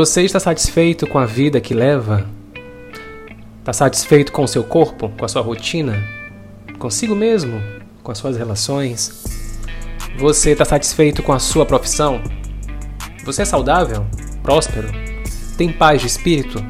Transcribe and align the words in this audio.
Você 0.00 0.22
está 0.22 0.40
satisfeito 0.40 1.06
com 1.06 1.18
a 1.18 1.26
vida 1.26 1.60
que 1.60 1.74
leva? 1.74 2.26
Está 3.58 3.70
satisfeito 3.70 4.32
com 4.32 4.42
o 4.42 4.48
seu 4.48 4.64
corpo, 4.64 5.10
com 5.10 5.26
a 5.26 5.28
sua 5.28 5.42
rotina? 5.42 6.02
Consigo 6.78 7.14
mesmo? 7.14 7.60
Com 8.02 8.10
as 8.10 8.16
suas 8.16 8.34
relações? 8.34 9.22
Você 10.18 10.52
está 10.52 10.64
satisfeito 10.64 11.22
com 11.22 11.34
a 11.34 11.38
sua 11.38 11.66
profissão? 11.66 12.22
Você 13.26 13.42
é 13.42 13.44
saudável? 13.44 14.06
Próspero? 14.42 14.88
Tem 15.58 15.70
paz 15.70 16.00
de 16.00 16.06
espírito? 16.06 16.64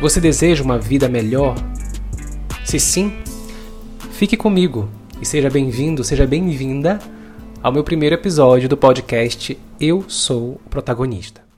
Você 0.00 0.22
deseja 0.22 0.64
uma 0.64 0.78
vida 0.78 1.06
melhor? 1.06 1.54
Se 2.64 2.80
sim, 2.80 3.12
fique 4.12 4.38
comigo 4.38 4.88
e 5.20 5.26
seja 5.26 5.50
bem-vindo, 5.50 6.02
seja 6.02 6.26
bem-vinda 6.26 6.98
ao 7.62 7.70
meu 7.70 7.84
primeiro 7.84 8.14
episódio 8.14 8.70
do 8.70 8.76
podcast 8.78 9.54
Eu 9.78 10.06
Sou 10.08 10.52
o 10.52 10.60
Protagonista. 10.70 11.49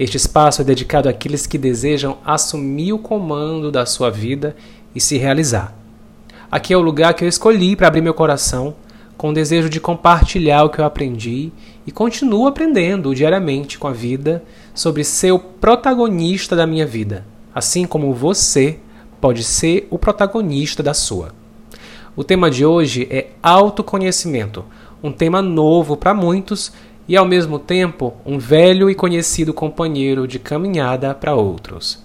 Este 0.00 0.16
espaço 0.16 0.62
é 0.62 0.64
dedicado 0.64 1.10
àqueles 1.10 1.46
que 1.46 1.58
desejam 1.58 2.16
assumir 2.24 2.94
o 2.94 2.98
comando 2.98 3.70
da 3.70 3.84
sua 3.84 4.10
vida 4.10 4.56
e 4.94 5.00
se 5.00 5.18
realizar. 5.18 5.76
Aqui 6.50 6.72
é 6.72 6.76
o 6.78 6.80
lugar 6.80 7.12
que 7.12 7.22
eu 7.22 7.28
escolhi 7.28 7.76
para 7.76 7.88
abrir 7.88 8.00
meu 8.00 8.14
coração 8.14 8.74
com 9.18 9.28
o 9.28 9.34
desejo 9.34 9.68
de 9.68 9.78
compartilhar 9.78 10.64
o 10.64 10.70
que 10.70 10.80
eu 10.80 10.86
aprendi 10.86 11.52
e 11.86 11.92
continuo 11.92 12.46
aprendendo 12.46 13.14
diariamente 13.14 13.78
com 13.78 13.88
a 13.88 13.92
vida 13.92 14.42
sobre 14.74 15.04
ser 15.04 15.32
o 15.32 15.38
protagonista 15.38 16.56
da 16.56 16.66
minha 16.66 16.86
vida, 16.86 17.26
assim 17.54 17.84
como 17.84 18.14
você 18.14 18.78
pode 19.20 19.44
ser 19.44 19.86
o 19.90 19.98
protagonista 19.98 20.82
da 20.82 20.94
sua. 20.94 21.34
O 22.16 22.24
tema 22.24 22.50
de 22.50 22.64
hoje 22.64 23.06
é 23.10 23.32
autoconhecimento, 23.42 24.64
um 25.02 25.12
tema 25.12 25.42
novo 25.42 25.94
para 25.94 26.14
muitos 26.14 26.72
e 27.10 27.16
ao 27.16 27.26
mesmo 27.26 27.58
tempo 27.58 28.14
um 28.24 28.38
velho 28.38 28.88
e 28.88 28.94
conhecido 28.94 29.52
companheiro 29.52 30.28
de 30.28 30.38
caminhada 30.38 31.12
para 31.12 31.34
outros. 31.34 32.00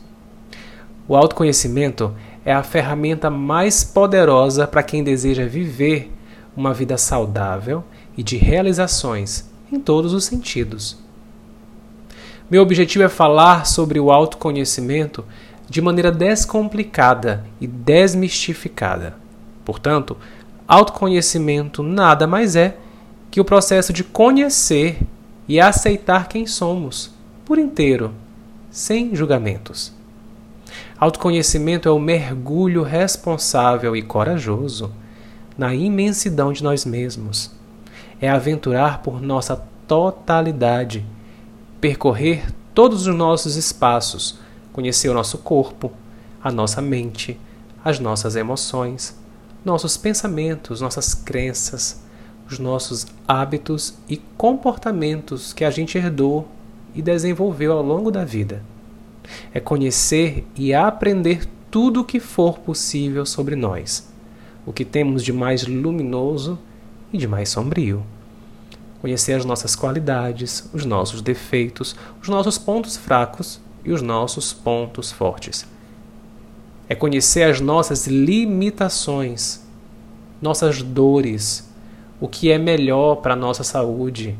O 1.07 1.16
autoconhecimento 1.16 2.11
é 2.43 2.52
a 2.52 2.63
ferramenta 2.63 3.30
mais 3.30 3.83
poderosa 3.83 4.65
para 4.65 4.81
quem 4.81 5.03
deseja 5.03 5.45
viver 5.45 6.11
uma 6.57 6.73
vida 6.73 6.97
saudável 6.97 7.83
e 8.17 8.23
de 8.23 8.35
realizações 8.35 9.47
em 9.71 9.80
todos 9.80 10.11
os 10.11 10.25
sentidos. 10.25 10.97
Meu 12.49 12.63
objetivo 12.63 13.03
é 13.03 13.09
falar 13.09 13.67
sobre 13.67 13.99
o 13.99 14.11
autoconhecimento 14.11 15.23
de 15.69 15.83
maneira 15.83 16.11
descomplicada 16.11 17.45
e 17.61 17.67
desmistificada. 17.67 19.15
Portanto, 19.63 20.17
autoconhecimento 20.67 21.83
nada 21.83 22.25
mais 22.25 22.55
é 22.55 22.77
que 23.36 23.41
o 23.41 23.44
processo 23.44 23.91
de 23.91 24.02
conhecer 24.02 24.97
e 25.45 25.59
aceitar 25.59 26.30
quem 26.30 26.47
somos, 26.47 27.11
por 27.44 27.58
inteiro, 27.59 28.14
sem 28.72 29.14
julgamentos. 29.14 29.92
Autoconhecimento 30.97 31.89
é 31.89 31.92
o 31.92 32.00
mergulho 32.00 32.81
responsável 32.81 33.94
e 33.94 34.02
corajoso 34.02 34.89
na 35.58 35.75
imensidão 35.75 36.53
de 36.53 36.64
nós 36.64 36.86
mesmos. 36.86 37.52
É 38.22 38.30
aventurar 38.30 39.02
por 39.02 39.22
nossa 39.22 39.61
totalidade, 39.86 41.05
percorrer 41.81 42.45
todos 42.73 43.05
os 43.05 43.14
nossos 43.14 43.58
espaços, 43.58 44.39
conhecer 44.72 45.09
o 45.09 45.14
nosso 45.14 45.39
corpo, 45.39 45.92
a 46.42 46.49
nossa 46.49 46.81
mente, 46.81 47.38
as 47.83 47.99
nossas 47.99 48.38
emoções, 48.38 49.14
nossos 49.66 49.97
pensamentos, 49.97 50.80
nossas 50.80 51.14
crenças, 51.14 52.05
os 52.49 52.59
nossos 52.59 53.07
hábitos 53.27 53.95
e 54.07 54.17
comportamentos 54.38 55.53
que 55.53 55.63
a 55.63 55.71
gente 55.71 55.97
herdou 55.97 56.47
e 56.93 57.02
desenvolveu 57.02 57.73
ao 57.73 57.83
longo 57.83 58.11
da 58.11 58.23
vida. 58.23 58.61
É 59.53 59.59
conhecer 59.59 60.45
e 60.55 60.73
aprender 60.73 61.47
tudo 61.71 62.02
o 62.02 62.05
que 62.05 62.20
for 62.20 62.59
possível 62.59 63.25
sobre 63.25 63.55
nós, 63.55 64.08
o 64.65 64.71
que 64.71 64.86
temos 64.86 65.23
de 65.23 65.33
mais 65.33 65.67
luminoso 65.67 66.58
e 67.11 67.17
de 67.17 67.27
mais 67.27 67.49
sombrio. 67.49 68.03
Conhecer 69.02 69.33
as 69.33 69.45
nossas 69.45 69.75
qualidades, 69.75 70.70
os 70.73 70.86
nossos 70.86 71.21
defeitos, 71.21 71.95
os 72.21 72.30
nossos 72.30 72.58
pontos 72.58 72.95
fracos 72.95 73.59
e 73.83 73.91
os 73.91 74.02
nossos 74.02 74.53
pontos 74.53 75.11
fortes. 75.11 75.65
É 76.87 76.95
conhecer 76.95 77.43
as 77.43 77.59
nossas 77.59 78.08
limitações, 78.08 79.61
nossas 80.41 80.81
dores, 80.81 81.67
o 82.20 82.27
que 82.27 82.52
é 82.52 82.58
melhor 82.58 83.17
para 83.17 83.33
a 83.33 83.37
nossa 83.37 83.64
saúde, 83.64 84.37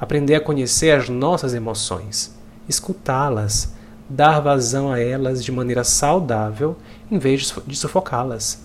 aprender 0.00 0.34
a 0.34 0.40
conhecer 0.40 0.90
as 0.90 1.08
nossas 1.08 1.54
emoções, 1.54 2.36
escutá-las, 2.68 3.72
dar 4.08 4.40
vazão 4.40 4.90
a 4.90 4.98
elas 4.98 5.44
de 5.44 5.52
maneira 5.52 5.84
saudável 5.84 6.76
em 7.10 7.18
vez 7.18 7.54
de 7.66 7.76
sufocá-las. 7.76 8.62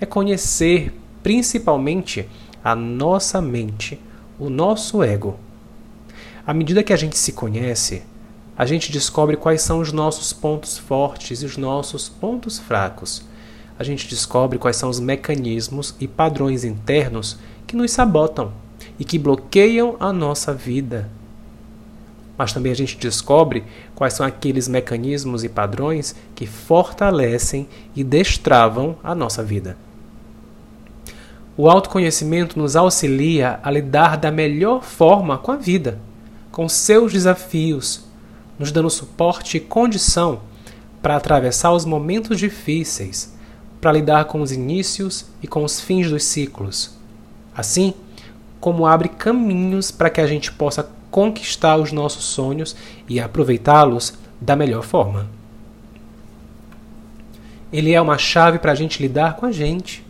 É 0.00 0.06
conhecer 0.06 0.92
principalmente 1.22 2.28
a 2.62 2.74
nossa 2.74 3.40
mente, 3.40 4.00
o 4.38 4.50
nosso 4.50 5.02
ego. 5.02 5.36
À 6.46 6.52
medida 6.54 6.82
que 6.82 6.92
a 6.92 6.96
gente 6.96 7.16
se 7.16 7.32
conhece, 7.32 8.02
a 8.56 8.64
gente 8.64 8.92
descobre 8.92 9.36
quais 9.36 9.62
são 9.62 9.80
os 9.80 9.92
nossos 9.92 10.32
pontos 10.32 10.78
fortes 10.78 11.42
e 11.42 11.46
os 11.46 11.56
nossos 11.56 12.08
pontos 12.08 12.58
fracos. 12.58 13.24
A 13.78 13.84
gente 13.84 14.08
descobre 14.08 14.58
quais 14.58 14.76
são 14.76 14.88
os 14.88 15.00
mecanismos 15.00 15.94
e 16.00 16.08
padrões 16.08 16.64
internos 16.64 17.38
que 17.66 17.76
nos 17.76 17.90
sabotam 17.90 18.52
e 18.98 19.04
que 19.04 19.18
bloqueiam 19.18 19.96
a 19.98 20.12
nossa 20.12 20.52
vida. 20.52 21.10
Mas 22.38 22.52
também 22.52 22.70
a 22.70 22.76
gente 22.76 22.96
descobre 22.98 23.64
quais 23.94 24.12
são 24.14 24.24
aqueles 24.24 24.68
mecanismos 24.68 25.42
e 25.42 25.48
padrões 25.48 26.14
que 26.34 26.46
fortalecem 26.46 27.66
e 27.94 28.04
destravam 28.04 28.96
a 29.02 29.14
nossa 29.14 29.42
vida. 29.42 29.76
O 31.56 31.70
autoconhecimento 31.70 32.58
nos 32.58 32.76
auxilia 32.76 33.58
a 33.62 33.70
lidar 33.70 34.18
da 34.18 34.30
melhor 34.30 34.82
forma 34.82 35.38
com 35.38 35.52
a 35.52 35.56
vida, 35.56 35.98
com 36.52 36.68
seus 36.68 37.12
desafios, 37.12 38.04
nos 38.58 38.70
dando 38.70 38.90
suporte 38.90 39.56
e 39.56 39.60
condição 39.60 40.40
para 41.00 41.16
atravessar 41.16 41.72
os 41.72 41.86
momentos 41.86 42.38
difíceis, 42.38 43.34
para 43.80 43.92
lidar 43.92 44.26
com 44.26 44.42
os 44.42 44.52
inícios 44.52 45.26
e 45.42 45.46
com 45.46 45.64
os 45.64 45.80
fins 45.80 46.10
dos 46.10 46.24
ciclos 46.24 46.95
Assim 47.56 47.94
como 48.60 48.86
abre 48.86 49.08
caminhos 49.08 49.90
para 49.90 50.10
que 50.10 50.20
a 50.20 50.26
gente 50.26 50.52
possa 50.52 50.88
conquistar 51.10 51.76
os 51.76 51.92
nossos 51.92 52.24
sonhos 52.24 52.76
e 53.08 53.18
aproveitá-los 53.18 54.14
da 54.40 54.54
melhor 54.54 54.82
forma. 54.82 55.28
Ele 57.72 57.92
é 57.92 58.00
uma 58.00 58.18
chave 58.18 58.58
para 58.58 58.72
a 58.72 58.74
gente 58.74 59.00
lidar 59.00 59.36
com 59.36 59.46
a 59.46 59.52
gente, 59.52 60.04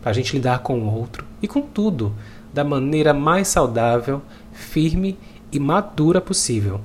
para 0.00 0.10
a 0.10 0.14
gente 0.14 0.34
lidar 0.34 0.60
com 0.60 0.78
o 0.78 0.94
outro 0.94 1.24
e 1.42 1.48
com 1.48 1.60
tudo 1.60 2.14
da 2.52 2.64
maneira 2.64 3.12
mais 3.12 3.48
saudável, 3.48 4.22
firme 4.52 5.18
e 5.52 5.58
madura 5.58 6.20
possível. 6.20 6.80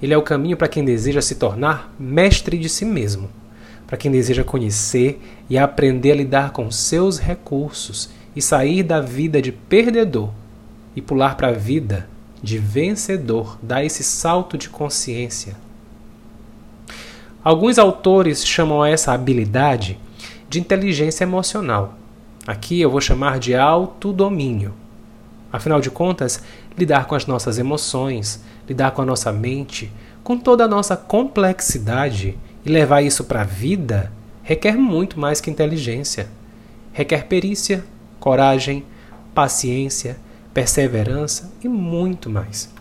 Ele 0.00 0.14
é 0.14 0.18
o 0.18 0.22
caminho 0.22 0.56
para 0.56 0.68
quem 0.68 0.84
deseja 0.84 1.20
se 1.20 1.34
tornar 1.34 1.92
mestre 1.98 2.56
de 2.56 2.68
si 2.68 2.84
mesmo, 2.84 3.28
para 3.86 3.96
quem 3.96 4.10
deseja 4.10 4.44
conhecer 4.44 5.20
e 5.50 5.58
aprender 5.58 6.12
a 6.12 6.16
lidar 6.16 6.50
com 6.52 6.70
seus 6.70 7.18
recursos 7.18 8.08
e 8.34 8.42
sair 8.42 8.82
da 8.82 9.00
vida 9.00 9.40
de 9.40 9.52
perdedor 9.52 10.30
e 10.94 11.02
pular 11.02 11.36
para 11.36 11.48
a 11.48 11.52
vida 11.52 12.08
de 12.42 12.58
vencedor, 12.58 13.58
dar 13.62 13.84
esse 13.84 14.04
salto 14.04 14.56
de 14.56 14.68
consciência. 14.68 15.56
Alguns 17.42 17.78
autores 17.78 18.46
chamam 18.46 18.84
essa 18.84 19.12
habilidade 19.12 19.98
de 20.48 20.60
inteligência 20.60 21.24
emocional. 21.24 21.94
Aqui 22.46 22.80
eu 22.80 22.90
vou 22.90 23.00
chamar 23.00 23.38
de 23.38 23.54
autodomínio. 23.54 24.72
Afinal 25.52 25.80
de 25.80 25.90
contas, 25.90 26.42
lidar 26.76 27.06
com 27.06 27.14
as 27.14 27.26
nossas 27.26 27.58
emoções, 27.58 28.42
lidar 28.68 28.92
com 28.92 29.02
a 29.02 29.06
nossa 29.06 29.32
mente, 29.32 29.92
com 30.22 30.38
toda 30.38 30.64
a 30.64 30.68
nossa 30.68 30.96
complexidade 30.96 32.38
e 32.64 32.68
levar 32.68 33.02
isso 33.02 33.24
para 33.24 33.40
a 33.40 33.44
vida 33.44 34.12
requer 34.48 34.78
muito 34.78 35.20
mais 35.20 35.42
que 35.42 35.50
inteligência. 35.50 36.26
Requer 36.90 37.26
perícia, 37.26 37.84
coragem, 38.20 38.84
paciência, 39.34 40.18
perseverança 40.52 41.52
e 41.62 41.68
muito 41.68 42.28
mais. 42.28 42.72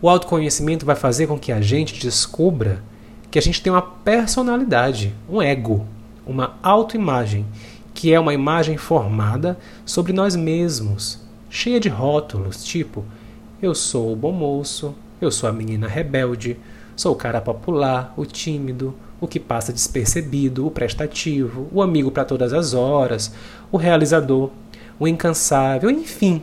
O 0.00 0.08
autoconhecimento 0.08 0.86
vai 0.86 0.94
fazer 0.94 1.26
com 1.26 1.38
que 1.38 1.50
a 1.50 1.60
gente 1.60 1.98
descubra 1.98 2.82
que 3.30 3.38
a 3.38 3.42
gente 3.42 3.62
tem 3.62 3.72
uma 3.72 3.82
personalidade, 3.82 5.14
um 5.28 5.42
ego, 5.42 5.86
uma 6.26 6.56
autoimagem, 6.62 7.46
que 7.92 8.12
é 8.12 8.20
uma 8.20 8.32
imagem 8.32 8.76
formada 8.76 9.58
sobre 9.84 10.12
nós 10.12 10.36
mesmos, 10.36 11.20
cheia 11.50 11.80
de 11.80 11.88
rótulos, 11.88 12.64
tipo: 12.64 13.04
eu 13.60 13.74
sou 13.74 14.12
o 14.12 14.16
bom 14.16 14.32
moço, 14.32 14.94
eu 15.20 15.30
sou 15.30 15.48
a 15.48 15.52
menina 15.52 15.88
rebelde, 15.88 16.56
sou 16.94 17.12
o 17.12 17.16
cara 17.16 17.40
popular, 17.40 18.14
o 18.16 18.24
tímido, 18.24 18.94
o 19.20 19.26
que 19.26 19.40
passa 19.40 19.72
despercebido, 19.72 20.66
o 20.66 20.70
prestativo, 20.70 21.68
o 21.72 21.82
amigo 21.82 22.10
para 22.10 22.24
todas 22.24 22.52
as 22.52 22.74
horas, 22.74 23.32
o 23.70 23.76
realizador, 23.76 24.50
o 24.98 25.08
incansável, 25.08 25.90
enfim. 25.90 26.42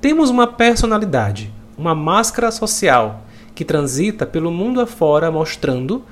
Temos 0.00 0.30
uma 0.30 0.46
personalidade, 0.46 1.52
uma 1.76 1.94
máscara 1.94 2.50
social 2.50 3.22
que 3.54 3.64
transita 3.64 4.26
pelo 4.26 4.50
mundo 4.50 4.80
afora 4.80 5.30
mostrando 5.30 6.04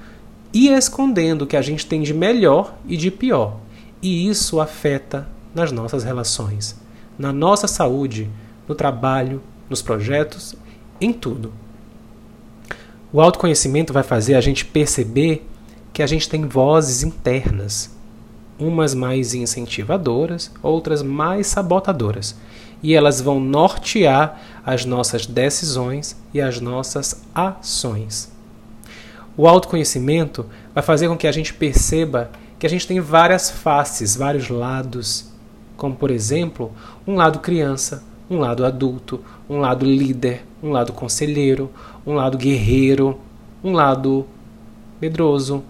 e 0.52 0.68
escondendo 0.68 1.42
o 1.42 1.46
que 1.46 1.56
a 1.56 1.62
gente 1.62 1.86
tem 1.86 2.02
de 2.02 2.12
melhor 2.14 2.74
e 2.86 2.96
de 2.96 3.10
pior. 3.10 3.56
E 4.00 4.28
isso 4.28 4.60
afeta 4.60 5.26
nas 5.54 5.72
nossas 5.72 6.04
relações, 6.04 6.80
na 7.18 7.32
nossa 7.32 7.66
saúde, 7.68 8.28
no 8.68 8.74
trabalho, 8.74 9.42
nos 9.68 9.82
projetos, 9.82 10.54
em 11.00 11.12
tudo. 11.12 11.52
O 13.12 13.20
autoconhecimento 13.20 13.92
vai 13.92 14.02
fazer 14.02 14.34
a 14.34 14.40
gente 14.40 14.64
perceber 14.64 15.46
que 15.92 16.02
a 16.02 16.06
gente 16.06 16.28
tem 16.28 16.46
vozes 16.46 17.02
internas, 17.02 17.90
umas 18.58 18.94
mais 18.94 19.34
incentivadoras, 19.34 20.50
outras 20.62 21.02
mais 21.02 21.46
sabotadoras, 21.46 22.36
e 22.82 22.94
elas 22.94 23.20
vão 23.20 23.38
nortear 23.38 24.40
as 24.64 24.84
nossas 24.84 25.26
decisões 25.26 26.16
e 26.32 26.40
as 26.40 26.60
nossas 26.60 27.22
ações. 27.34 28.30
O 29.36 29.46
autoconhecimento 29.46 30.46
vai 30.74 30.82
fazer 30.82 31.08
com 31.08 31.16
que 31.16 31.26
a 31.26 31.32
gente 31.32 31.54
perceba 31.54 32.30
que 32.58 32.66
a 32.66 32.70
gente 32.70 32.86
tem 32.86 33.00
várias 33.00 33.50
faces, 33.50 34.14
vários 34.16 34.48
lados, 34.48 35.32
como 35.76 35.96
por 35.96 36.10
exemplo, 36.10 36.72
um 37.06 37.14
lado 37.14 37.40
criança, 37.40 38.04
um 38.30 38.38
lado 38.38 38.64
adulto, 38.64 39.20
um 39.48 39.58
lado 39.58 39.84
líder, 39.84 40.44
um 40.62 40.70
lado 40.70 40.92
conselheiro, 40.92 41.70
um 42.06 42.14
lado 42.14 42.38
guerreiro, 42.38 43.18
um 43.64 43.72
lado 43.72 44.26
medroso. 45.00 45.64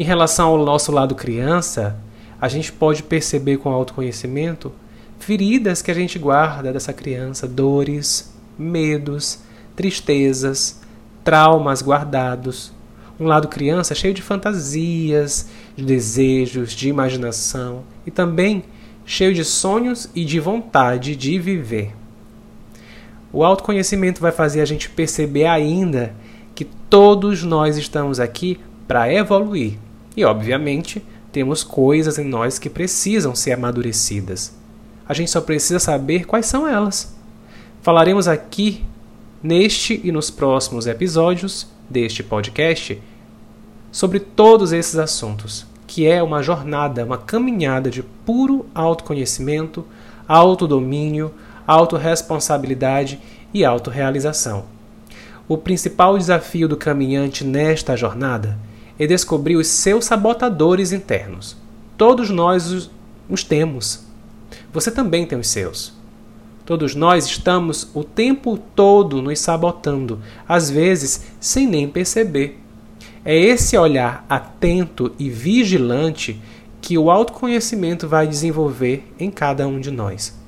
Em 0.00 0.04
relação 0.04 0.48
ao 0.48 0.64
nosso 0.64 0.90
lado 0.90 1.14
criança, 1.14 1.94
a 2.40 2.48
gente 2.48 2.72
pode 2.72 3.02
perceber 3.02 3.58
com 3.58 3.68
autoconhecimento 3.68 4.72
feridas 5.18 5.82
que 5.82 5.90
a 5.90 5.94
gente 5.94 6.18
guarda 6.18 6.72
dessa 6.72 6.90
criança, 6.90 7.46
dores, 7.46 8.34
medos, 8.58 9.40
tristezas, 9.76 10.80
traumas 11.22 11.82
guardados. 11.82 12.72
Um 13.20 13.26
lado 13.26 13.46
criança 13.46 13.94
cheio 13.94 14.14
de 14.14 14.22
fantasias, 14.22 15.50
de 15.76 15.84
desejos, 15.84 16.72
de 16.72 16.88
imaginação 16.88 17.82
e 18.06 18.10
também 18.10 18.64
cheio 19.04 19.34
de 19.34 19.44
sonhos 19.44 20.08
e 20.14 20.24
de 20.24 20.40
vontade 20.40 21.14
de 21.14 21.38
viver. 21.38 21.94
O 23.30 23.44
autoconhecimento 23.44 24.22
vai 24.22 24.32
fazer 24.32 24.62
a 24.62 24.64
gente 24.64 24.88
perceber 24.88 25.44
ainda 25.44 26.14
que 26.54 26.64
todos 26.64 27.42
nós 27.42 27.76
estamos 27.76 28.18
aqui 28.18 28.58
para 28.88 29.12
evoluir. 29.12 29.78
E, 30.20 30.24
obviamente, 30.24 31.02
temos 31.32 31.64
coisas 31.64 32.18
em 32.18 32.26
nós 32.26 32.58
que 32.58 32.68
precisam 32.68 33.34
ser 33.34 33.52
amadurecidas. 33.52 34.54
A 35.08 35.14
gente 35.14 35.30
só 35.30 35.40
precisa 35.40 35.78
saber 35.78 36.26
quais 36.26 36.44
são 36.44 36.68
elas. 36.68 37.16
Falaremos 37.80 38.28
aqui 38.28 38.84
neste 39.42 39.98
e 40.04 40.12
nos 40.12 40.30
próximos 40.30 40.86
episódios 40.86 41.66
deste 41.88 42.22
podcast 42.22 43.00
sobre 43.90 44.20
todos 44.20 44.72
esses 44.72 44.96
assuntos, 44.96 45.64
que 45.86 46.06
é 46.06 46.22
uma 46.22 46.42
jornada, 46.42 47.02
uma 47.02 47.16
caminhada 47.16 47.88
de 47.88 48.02
puro 48.02 48.66
autoconhecimento, 48.74 49.86
autodomínio, 50.28 51.32
autorresponsabilidade 51.66 53.18
e 53.54 53.64
autorrealização. 53.64 54.66
O 55.48 55.56
principal 55.56 56.18
desafio 56.18 56.68
do 56.68 56.76
caminhante 56.76 57.42
nesta 57.42 57.96
jornada 57.96 58.58
é 59.00 59.06
descobrir 59.06 59.56
os 59.56 59.66
seus 59.66 60.04
sabotadores 60.04 60.92
internos. 60.92 61.56
Todos 61.96 62.28
nós 62.28 62.70
os, 62.70 62.90
os 63.30 63.42
temos. 63.42 64.04
Você 64.74 64.90
também 64.90 65.24
tem 65.24 65.38
os 65.38 65.48
seus. 65.48 65.94
Todos 66.66 66.94
nós 66.94 67.24
estamos 67.24 67.88
o 67.94 68.04
tempo 68.04 68.58
todo 68.76 69.22
nos 69.22 69.40
sabotando, 69.40 70.20
às 70.46 70.70
vezes 70.70 71.24
sem 71.40 71.66
nem 71.66 71.88
perceber. 71.88 72.60
É 73.24 73.34
esse 73.34 73.76
olhar 73.76 74.24
atento 74.28 75.12
e 75.18 75.30
vigilante 75.30 76.38
que 76.82 76.98
o 76.98 77.10
autoconhecimento 77.10 78.06
vai 78.06 78.26
desenvolver 78.26 79.10
em 79.18 79.30
cada 79.30 79.66
um 79.66 79.80
de 79.80 79.90
nós. 79.90 80.38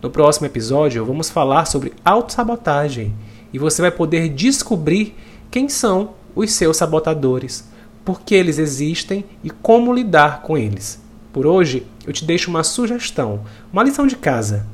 No 0.00 0.08
próximo 0.08 0.46
episódio, 0.46 1.04
vamos 1.04 1.28
falar 1.28 1.64
sobre 1.64 1.92
autossabotagem 2.04 3.12
e 3.52 3.58
você 3.58 3.82
vai 3.82 3.90
poder 3.90 4.28
descobrir 4.28 5.16
quem 5.50 5.68
são 5.68 6.10
os 6.34 6.52
seus 6.52 6.76
sabotadores, 6.76 7.67
por 8.08 8.22
que 8.22 8.34
eles 8.34 8.58
existem 8.58 9.22
e 9.44 9.50
como 9.50 9.92
lidar 9.92 10.40
com 10.40 10.56
eles. 10.56 10.98
Por 11.30 11.44
hoje, 11.46 11.86
eu 12.06 12.12
te 12.14 12.24
deixo 12.24 12.48
uma 12.48 12.64
sugestão, 12.64 13.44
uma 13.70 13.82
lição 13.82 14.06
de 14.06 14.16
casa. 14.16 14.64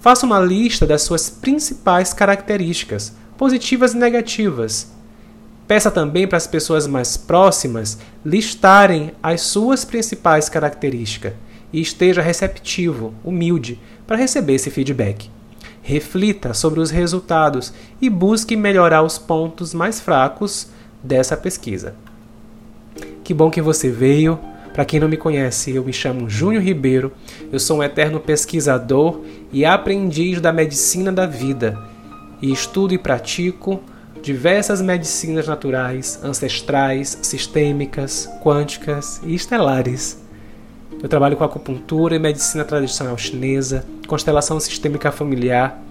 Faça 0.00 0.24
uma 0.24 0.38
lista 0.38 0.86
das 0.86 1.02
suas 1.02 1.28
principais 1.28 2.12
características, 2.12 3.16
positivas 3.36 3.94
e 3.94 3.96
negativas. 3.96 4.92
Peça 5.66 5.90
também 5.90 6.24
para 6.28 6.36
as 6.36 6.46
pessoas 6.46 6.86
mais 6.86 7.16
próximas 7.16 7.98
listarem 8.24 9.10
as 9.20 9.40
suas 9.40 9.84
principais 9.84 10.48
características 10.48 11.32
e 11.72 11.80
esteja 11.80 12.22
receptivo, 12.22 13.12
humilde, 13.24 13.80
para 14.06 14.16
receber 14.16 14.54
esse 14.54 14.70
feedback. 14.70 15.28
Reflita 15.82 16.54
sobre 16.54 16.78
os 16.78 16.92
resultados 16.92 17.72
e 18.00 18.08
busque 18.08 18.54
melhorar 18.54 19.02
os 19.02 19.18
pontos 19.18 19.74
mais 19.74 19.98
fracos 19.98 20.68
dessa 21.02 21.36
pesquisa. 21.36 21.96
Que 23.28 23.34
bom 23.34 23.50
que 23.50 23.60
você 23.60 23.90
veio. 23.90 24.40
Para 24.72 24.86
quem 24.86 24.98
não 24.98 25.06
me 25.06 25.18
conhece, 25.18 25.74
eu 25.74 25.84
me 25.84 25.92
chamo 25.92 26.30
Júnior 26.30 26.62
Ribeiro, 26.62 27.12
eu 27.52 27.60
sou 27.60 27.76
um 27.76 27.82
eterno 27.82 28.18
pesquisador 28.18 29.20
e 29.52 29.66
aprendiz 29.66 30.40
da 30.40 30.50
medicina 30.50 31.12
da 31.12 31.26
vida 31.26 31.78
e 32.40 32.50
estudo 32.50 32.94
e 32.94 32.96
pratico 32.96 33.82
diversas 34.22 34.80
medicinas 34.80 35.46
naturais, 35.46 36.18
ancestrais, 36.24 37.18
sistêmicas, 37.20 38.26
quânticas 38.42 39.20
e 39.22 39.34
estelares. 39.34 40.24
Eu 41.02 41.06
trabalho 41.06 41.36
com 41.36 41.44
acupuntura 41.44 42.16
e 42.16 42.18
medicina 42.18 42.64
tradicional 42.64 43.18
chinesa, 43.18 43.84
constelação 44.06 44.58
sistêmica 44.58 45.12
familiar, 45.12 45.84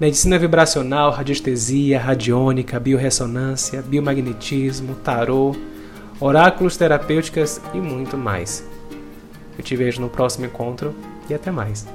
medicina 0.00 0.36
vibracional, 0.40 1.12
radiestesia, 1.12 2.00
radiônica, 2.00 2.80
biorressonância, 2.80 3.80
biomagnetismo, 3.80 4.96
tarô, 5.04 5.54
oráculos 6.20 6.76
terapêuticas 6.76 7.60
e 7.72 7.78
muito 7.78 8.16
mais. 8.16 8.64
Eu 9.56 9.64
te 9.64 9.74
vejo 9.74 10.00
no 10.00 10.08
próximo 10.08 10.46
encontro 10.46 10.94
e 11.28 11.34
até 11.34 11.50
mais. 11.50 11.86